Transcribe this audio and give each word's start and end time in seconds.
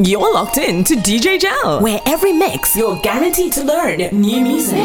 You're 0.00 0.32
locked 0.32 0.58
in 0.58 0.84
to 0.84 0.94
DJ 0.94 1.40
Jel, 1.40 1.80
where 1.82 2.00
every 2.06 2.32
mix 2.32 2.76
you're 2.76 3.00
guaranteed 3.00 3.52
to 3.54 3.64
learn 3.64 3.98
new 3.98 4.40
music. 4.42 4.78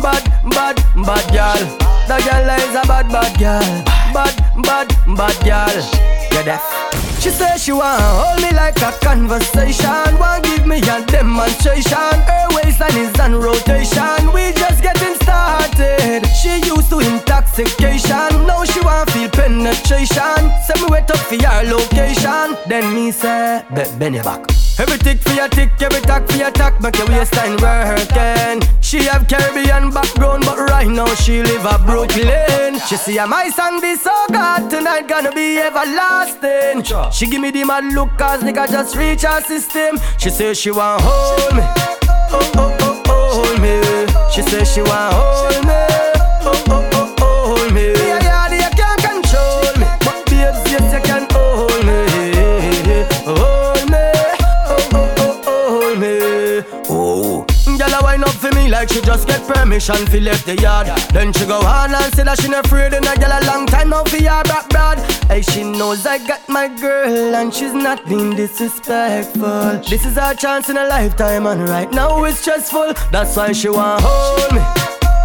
Bad, 0.00 0.24
bad, 0.50 0.76
bad 1.04 1.26
girl. 1.32 1.62
The 2.08 2.18
girl 2.24 2.48
is 2.56 2.74
a 2.74 2.86
bad, 2.86 3.08
bad 3.08 3.38
girl. 3.38 3.84
Bad, 4.14 4.34
bad, 4.62 4.88
bad 5.16 5.36
girl. 5.44 5.82
Yeah, 6.32 6.42
deaf. 6.44 6.82
She 7.20 7.30
say 7.30 7.56
she 7.56 7.72
want 7.72 8.02
hold 8.02 8.42
me 8.42 8.50
like 8.56 8.80
a 8.82 8.90
conversation. 8.98 10.18
Want 10.18 10.44
give 10.44 10.66
me 10.66 10.78
a 10.78 11.04
demonstration. 11.06 12.14
Her 12.26 12.46
waistline 12.50 12.96
is 12.96 13.14
on 13.20 13.34
rotation. 13.36 14.32
We 14.34 14.52
just 14.52 14.82
getting 14.82 15.14
started. 15.22 16.26
She 16.34 16.58
used 16.66 16.90
to 16.90 16.98
intoxication. 16.98 18.46
Now 18.46 18.64
she 18.64 18.80
want 18.80 19.11
penetration. 19.62 20.50
Send 20.66 20.82
me 20.82 20.88
wait 20.90 21.10
up 21.10 21.18
for 21.18 21.34
your 21.36 21.62
location. 21.62 22.56
Then 22.68 22.94
me 22.94 23.10
say, 23.12 23.62
bend 23.98 24.14
your 24.14 24.24
back. 24.24 24.44
Every 24.78 24.98
tick 24.98 25.20
for 25.20 25.32
your 25.34 25.48
tick, 25.48 25.70
every 25.80 26.00
tack 26.00 26.26
for 26.28 26.36
your 26.36 26.50
tack, 26.50 26.80
make 26.80 26.96
your 26.96 27.06
waistline 27.08 27.56
working. 27.58 28.66
She 28.80 29.04
have 29.04 29.28
Caribbean 29.28 29.90
background, 29.90 30.44
but 30.46 30.58
right 30.70 30.88
now 30.88 31.06
she 31.14 31.42
live 31.42 31.64
a 31.64 31.78
Brooklyn. 31.78 32.80
She 32.88 32.96
see 32.96 33.16
my 33.26 33.50
song 33.50 33.80
be 33.80 33.94
so 33.96 34.12
good 34.28 34.70
tonight, 34.70 35.06
gonna 35.08 35.30
be 35.32 35.58
everlasting. 35.58 36.82
She 37.12 37.26
give 37.26 37.40
me 37.40 37.50
the 37.50 37.64
mad 37.64 37.92
look, 37.94 38.10
cause 38.18 38.42
nigga 38.42 38.68
just 38.68 38.96
reach 38.96 39.22
her 39.22 39.40
system. 39.42 39.98
She 40.18 40.30
say 40.30 40.54
she 40.54 40.70
want 40.70 41.02
hold 41.04 41.54
me, 41.54 41.62
oh 42.32 42.50
oh 42.56 43.02
oh 43.08 43.44
hold 43.44 43.60
me. 43.60 43.80
She 44.32 44.40
say 44.42 44.64
she 44.64 44.80
want 44.80 45.14
hold 45.14 45.66
me, 45.66 45.81
just 59.12 59.28
get 59.28 59.46
permission 59.46 60.06
fi 60.06 60.20
left 60.20 60.46
the 60.46 60.56
yard. 60.56 60.86
Then 61.12 61.32
she 61.32 61.44
go 61.44 61.58
on 61.60 61.94
and 61.94 62.14
say 62.14 62.24
that 62.24 62.40
she 62.40 62.48
not 62.48 62.64
afraid 62.64 62.94
and 62.94 63.04
a 63.04 63.14
girl 63.16 63.32
a 63.38 63.40
long 63.46 63.66
time 63.66 63.90
now 63.90 64.04
fi 64.04 64.22
her 64.24 64.42
back 64.44 64.68
broad. 64.70 64.98
Hey, 65.28 65.42
she 65.42 65.62
knows 65.64 66.06
I 66.06 66.18
got 66.26 66.48
my 66.48 66.68
girl 66.68 67.34
and 67.34 67.52
she's 67.52 67.74
not 67.74 68.06
being 68.06 68.34
disrespectful. 68.34 69.80
This 69.90 70.06
is 70.06 70.16
our 70.16 70.34
chance 70.34 70.70
in 70.70 70.78
a 70.78 70.86
lifetime 70.86 71.46
and 71.46 71.68
right 71.68 71.90
now 71.92 72.24
it's 72.24 72.38
stressful. 72.38 72.94
That's 73.10 73.36
why 73.36 73.52
she 73.52 73.68
want 73.68 74.02
hold 74.02 74.52
me. 74.54 74.60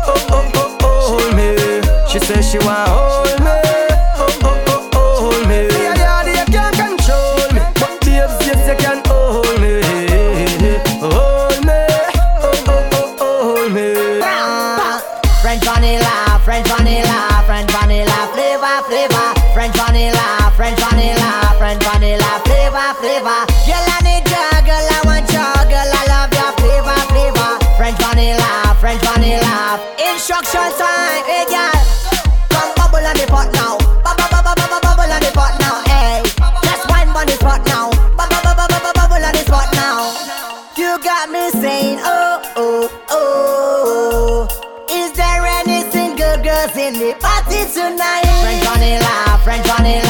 Oh 0.09 0.35
oh 0.37 0.79
oh 0.83 1.03
hold 1.09 1.35
me. 1.37 1.49
She 2.11 2.19
says 2.19 2.51
she 2.51 2.59
want 2.59 2.89
hold 2.89 3.39
me. 3.39 3.56
Instruction 30.37 30.69
time, 30.77 31.25
hey 31.25 31.41
eh, 31.41 31.49
girl, 31.49 31.81
come 32.53 32.69
bubble 32.77 33.01
on 33.01 33.17
the 33.17 33.25
pot 33.25 33.49
now. 33.57 33.73
Bubble, 34.05 34.29
bubble, 34.29 34.53
bubble, 34.53 34.81
bubble 34.85 35.09
on 35.09 35.17
the 35.25 35.31
pot 35.33 35.57
now, 35.57 35.81
hey. 35.89 36.21
Just 36.61 36.85
wine 36.93 37.09
on 37.09 37.25
the 37.25 37.33
spot 37.41 37.65
now. 37.65 37.89
Bubble, 38.13 38.37
bubble, 38.45 38.69
bubble, 38.69 38.93
bubble 38.93 39.17
on 39.17 39.33
the 39.33 39.41
spot 39.41 39.65
now. 39.73 40.13
You 40.77 41.01
got 41.01 41.31
me 41.33 41.49
saying, 41.57 41.97
oh, 42.05 42.53
oh, 42.55 42.85
oh. 43.09 44.85
Is 44.93 45.09
there 45.17 45.41
any 45.41 45.89
single 45.89 46.37
girls 46.45 46.77
in 46.77 46.93
the 47.01 47.17
party 47.17 47.65
tonight? 47.73 48.29
French 48.45 48.61
vanilla, 48.61 49.41
French 49.41 49.65
vanilla, 49.65 50.06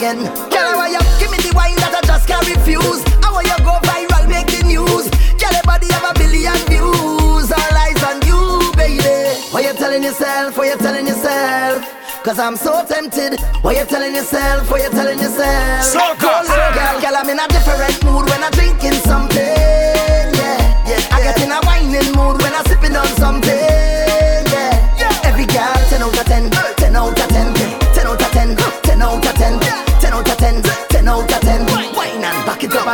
again. 0.00 0.24
Girl, 0.48 0.80
want 0.80 0.92
you 0.92 1.02
give 1.20 1.30
me 1.30 1.36
the 1.44 1.52
wine 1.52 1.76
that 1.84 1.92
I 1.92 2.00
just 2.08 2.24
can't 2.26 2.40
refuse. 2.48 3.04
I 3.20 3.28
want 3.28 3.44
you 3.44 3.58
go 3.60 3.76
viral, 3.84 4.24
make 4.32 4.48
the 4.48 4.64
news. 4.64 5.12
Girl, 5.36 5.52
your 5.52 5.66
body 5.68 5.92
have 5.92 6.08
a 6.08 6.12
billion 6.16 6.56
views. 6.72 7.52
All 7.52 7.76
eyes 7.76 8.00
on 8.08 8.24
you, 8.24 8.72
baby. 8.80 9.36
What 9.52 9.60
you 9.64 9.76
telling 9.76 10.02
yourself? 10.02 10.56
What 10.56 10.72
you 10.72 10.78
telling 10.80 11.06
yourself? 11.06 11.84
Cause 12.24 12.38
I'm 12.38 12.56
so 12.56 12.84
tempted. 12.84 13.40
What 13.60 13.76
you 13.76 13.84
telling 13.84 14.14
yourself? 14.14 14.70
What 14.70 14.80
you 14.80 14.90
telling 14.90 15.18
yourself? 15.18 15.84
So 15.84 16.00
good, 16.16 16.48
girl, 16.48 16.96
girl, 17.00 17.16
I'm 17.16 17.28
in 17.28 17.38
a 17.38 17.46
different 17.48 18.00
mood 18.04 18.24
when 18.28 18.40
I'm 18.42 18.52
drinking 18.52 18.96
something. 19.04 19.99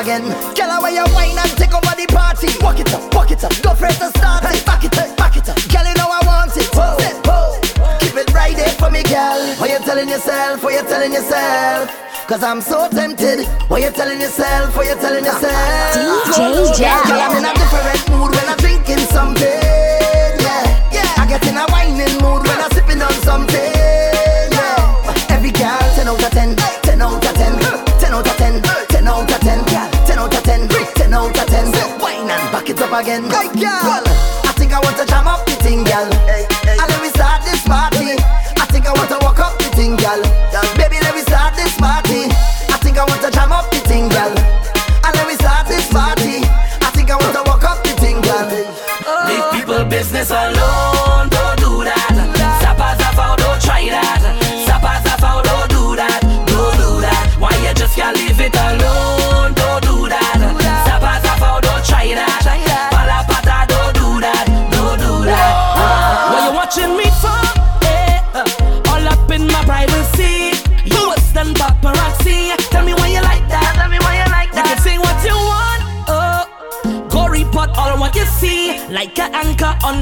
Again. 0.01 0.23
Girl, 0.55 0.71
I 0.71 0.79
want 0.81 0.95
you 0.95 1.05
wine 1.15 1.39
and 1.39 1.53
take 1.57 1.73
over 1.73 1.95
the 1.97 2.07
party. 2.13 2.49
Walk 2.61 2.79
it 2.81 2.93
up, 2.93 3.03
walk 3.15 3.31
it 3.31 3.43
up. 3.45 3.53
Go 3.63 3.75
first 3.75 3.99
to 4.01 4.09
start 4.19 4.45
it. 4.45 4.65
Back 4.67 4.85
it 4.85 4.97
up, 4.99 5.17
back 5.17 5.37
it 5.37 5.49
up. 5.49 5.57
Girl, 5.73 5.87
you 5.87 5.95
know 5.97 6.09
I 6.13 6.21
want 6.27 6.57
it. 6.57 6.69
Step, 6.69 7.25
oh. 7.33 7.57
Keep 8.01 8.17
it 8.17 8.33
right 8.35 8.55
there 8.57 8.69
for 8.77 8.91
me, 8.91 9.03
girl. 9.05 9.41
What 9.57 9.71
you 9.71 9.79
telling 9.81 10.09
yourself? 10.09 10.63
What 10.63 10.75
you 10.75 10.85
telling 10.89 11.13
yourself? 11.13 11.91
Cause 12.29 12.43
I'm 12.43 12.61
so 12.61 12.89
tempted. 12.91 13.47
What 13.69 13.81
you 13.83 13.91
telling 13.91 14.21
yourself? 14.21 14.77
What 14.77 14.87
you 14.87 14.97
telling 14.97 15.25
yourself? 15.25 15.95
DJ 15.95 16.77
Jel. 16.77 17.05
Girl, 17.07 17.21
I'm 17.21 17.37
in 17.39 17.45
a 17.45 17.55
different 17.55 18.03
mood 18.11 18.35
when 18.35 18.47
I'm 18.49 18.59
drinking 18.59 18.99
something. 19.15 19.96
Back 33.23 33.45
it 33.45 33.46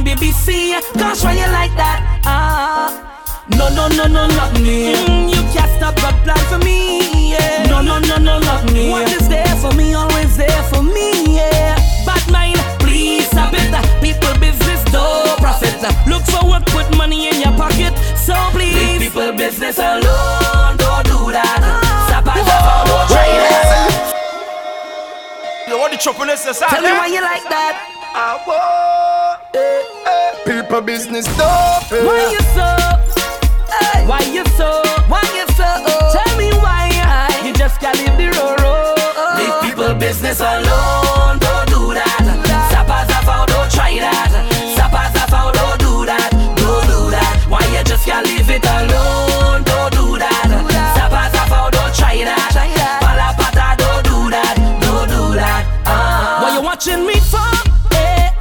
BBC. 0.05 0.71
Gosh, 0.95 1.25
why 1.25 1.33
you 1.35 1.51
like 1.51 1.75
that? 1.75 2.23
Ah. 2.25 3.11
No, 3.49 3.69
no, 3.75 3.89
no, 3.89 4.07
no, 4.07 4.27
not 4.29 4.53
me. 4.61 4.95
Mm, 4.95 5.29
you 5.29 5.43
can't 5.53 5.71
stop 5.77 5.97
a 5.99 6.13
plan 6.23 6.39
for 6.49 6.59
me. 6.65 7.33
Yeah. 7.33 7.67
No, 7.69 7.83
no, 7.83 7.99
no, 7.99 8.17
no, 8.17 8.39
not 8.39 8.71
me. 8.73 8.91
What 8.91 9.11
is 9.11 9.29
there 9.29 9.57
for 9.57 9.73
me, 9.75 9.95
always 9.95 10.37
there 10.37 10.63
for 10.71 10.83
me. 10.83 11.37
Yeah. 11.37 11.75
Bad 12.07 12.31
mind, 12.31 12.57
please 12.79 13.27
stop 13.27 13.53
it. 13.53 13.75
People 14.01 14.39
business, 14.39 14.85
do 14.85 15.03
profit. 15.43 15.75
Look 16.07 16.23
for 16.25 16.49
work, 16.49 16.65
put 16.67 16.87
money 16.97 17.29
in 17.29 17.41
your 17.41 17.53
pocket. 17.59 17.93
So 18.17 18.35
please, 18.53 18.75
leave 18.75 19.01
people 19.11 19.33
business 19.33 19.79
alone. 19.79 20.77
Don't 20.79 21.05
do 21.05 21.33
that. 21.35 21.61
Stop 22.07 22.31
it, 22.31 22.47
don't 22.47 23.09
try 23.11 23.27
that. 23.43 23.91
You 25.69 25.79
want 25.79 25.93
the 25.93 25.99
choppiness 25.99 26.47
inside? 26.47 26.69
Tell 26.71 26.83
me 26.83 26.93
why 26.93 27.09
you 27.09 27.21
like 27.21 27.43
that. 27.51 27.94
I 28.17 28.39
want 28.47 29.41
eh, 29.55 29.83
eh, 30.07 30.45
people 30.47 30.81
business 30.81 31.27
dope. 31.37 31.93
eh. 31.93 32.05
Why 32.07 32.31
you 32.31 32.41
so? 32.55 32.69
Hey. 33.75 34.07
Why 34.07 34.21
you 34.33 34.45
so? 34.57 34.83
Why 35.09 35.23
you 35.35 35.47
so? 35.55 35.69
Tell 36.15 36.39
me 36.39 36.51
why 36.63 36.91
you 37.45 37.53
just 37.55 37.81
can't 37.81 37.99
leave 37.99 38.17
the 38.17 38.31
road. 38.63 39.39
Leave 39.39 39.63
people 39.63 39.95
business 39.95 40.41
alone. 40.41 41.14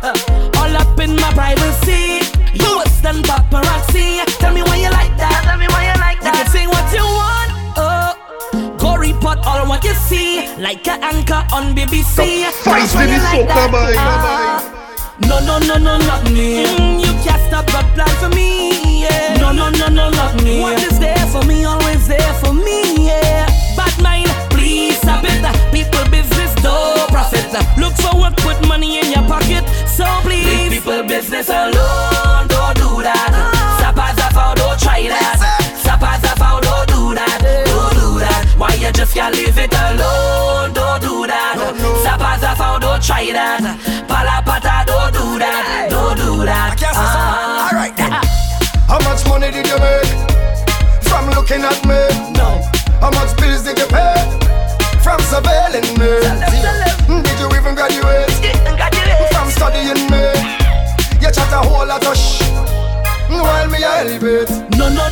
Eh, 0.03 0.07
uh, 0.11 0.59
all 0.59 0.75
up 0.75 0.99
in 0.99 1.15
my 1.15 1.31
privacy. 1.33 2.27
You 2.53 2.77
worse 2.77 2.99
than 3.01 3.23
paparazzi. 3.23 4.23
Tell 4.39 4.53
me 4.53 4.61
why 4.61 4.75
you 4.77 4.91
like 4.91 5.15
that. 5.17 5.43
Tell 5.47 5.57
me 5.57 5.67
why 5.67 5.87
you 5.87 5.95
like 5.99 6.19
that. 6.21 6.35
You 6.35 6.43
can 6.43 6.47
say 6.51 6.67
what 6.67 6.85
you 6.91 7.05
want. 7.07 7.49
Oh, 7.79 8.77
go 8.77 8.95
report 8.97 9.39
all 9.45 9.65
what 9.67 9.83
you 9.83 9.93
see, 9.93 10.47
like 10.57 10.85
an 10.87 11.03
anchor 11.03 11.41
on 11.55 11.73
BBC. 11.75 12.43
That's 12.43 12.93
why 12.93 13.05
you 13.05 13.19
like 13.23 13.47
that. 13.47 13.71
Ah. 13.97 14.73
No, 15.21 15.39
no, 15.39 15.59
no, 15.59 15.77
no, 15.77 15.97
not 15.99 16.23
me. 16.31 16.65
Mm, 16.65 16.99
you 16.99 17.13
can't 17.23 17.39
stop 17.47 17.67
a 17.69 17.81
plan 17.95 18.09
for 18.19 18.29
me. 18.35 19.03
Yeah. 19.03 19.37
No, 19.39 19.51
no, 19.51 19.69
no, 19.69 19.87
no, 19.87 20.09
not 20.09 20.43
me. 20.43 20.59
What 20.59 20.81
is 20.83 20.99
there 20.99 21.25
for 21.27 21.43
me, 21.45 21.63
always 21.65 22.07
there 22.07 22.33
for 22.43 22.51
me. 22.53 23.07
Yeah. 23.07 23.47
Bad 23.77 23.95
mind, 24.01 24.27
please 24.49 24.97
stop 24.97 25.23
it. 25.23 25.39
People 25.71 26.03
business, 26.09 26.53
do 26.55 26.73
profit. 27.07 27.45
Look 27.77 27.93
for 27.95 28.19
work, 28.19 28.32
put 28.53 28.67
money 28.67 28.99
in 28.99 29.11
your 29.11 29.23
pocket. 29.27 29.63
So 29.87 30.05
please, 30.21 30.45
leave 30.45 30.71
people 30.71 31.03
business 31.03 31.49
alone. 31.49 32.47
Don't 32.47 32.75
do 32.75 33.01
that. 33.03 33.31
Zappa 33.79 34.13
zappa, 34.17 34.55
don't 34.55 34.79
try 34.79 35.07
that. 35.07 35.39
Zappa 35.83 36.19
zappa, 36.21 36.61
don't 36.61 36.87
do 36.87 37.15
that. 37.15 37.39
Don't 37.65 37.93
do 37.93 38.19
that. 38.19 38.45
Why 38.57 38.73
you 38.75 38.91
just 38.91 39.13
can't 39.13 39.35
leave 39.35 39.57
it 39.57 39.73
alone? 39.73 40.73
Don't 40.73 41.01
do 41.01 41.27
that. 41.27 41.57
Zappa 42.03 42.37
zappa, 42.39 42.79
don't 42.79 43.01
try 43.01 43.31
that. 43.31 43.61
Pala 44.07 44.41
pata, 44.45 44.83
don't 44.85 45.13
do 45.13 45.39
that. 45.39 45.87
Don't 45.89 46.17
do 46.17 46.45
that. 46.45 46.77
Ah. 46.95 47.69
Alright 47.69 47.95
then. 47.97 48.11
How 48.87 48.99
much 49.09 49.25
money 49.27 49.51
did 49.51 49.67
you 49.67 49.79
make 49.79 50.09
from 51.03 51.29
looking 51.31 51.61
at 51.61 51.79
me? 51.85 52.01
No. 52.33 52.61
How 53.01 53.11
much 53.11 53.35
bills 53.37 53.63
did 53.63 53.77
you 53.79 53.87
pay 53.87 54.15
from 55.01 55.19
surveilling 55.31 55.97
me? 55.99 56.42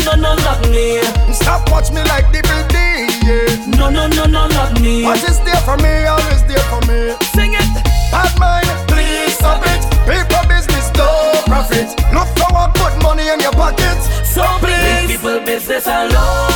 No, 0.05 0.15
no, 0.15 0.17
no, 0.17 0.35
no, 0.35 0.35
not 0.43 0.69
me. 0.69 0.99
Stop 1.33 1.69
watch 1.69 1.91
me 1.91 2.01
like 2.09 2.31
the 2.31 2.41
building. 2.41 3.05
Yeah. 3.21 3.77
No, 3.77 3.89
no, 3.89 4.07
no, 4.07 4.25
no, 4.25 4.47
not 4.47 4.81
me. 4.81 5.03
What 5.03 5.23
is 5.23 5.39
there 5.41 5.61
for 5.61 5.77
me, 5.77 6.05
always 6.05 6.43
there 6.45 6.65
for 6.71 6.81
me. 6.89 7.13
Sing 7.33 7.53
it. 7.53 7.69
Bad 8.11 8.33
mind, 8.39 8.67
please 8.87 9.35
stop 9.37 9.61
it. 9.63 9.81
People 10.09 10.43
business, 10.49 10.91
no 10.97 11.07
profit. 11.45 11.89
Look 12.13 12.27
forward, 12.37 12.73
put 12.75 13.01
money 13.03 13.29
in 13.29 13.39
your 13.39 13.53
pockets. 13.53 14.09
So 14.27 14.43
please, 14.59 15.07
people 15.07 15.39
business 15.45 15.85
alone. 15.85 16.50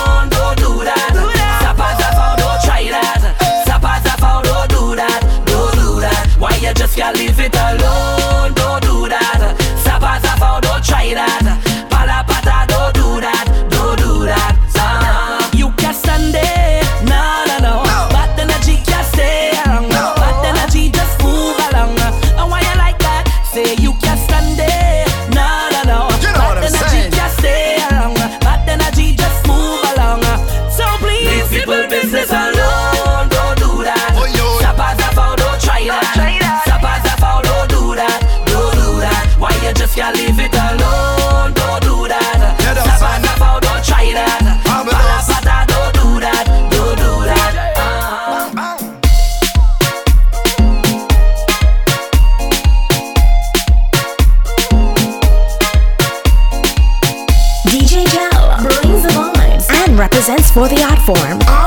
For 60.55 60.69
the 60.69 60.81
art 60.81 61.01
form. 61.01 61.64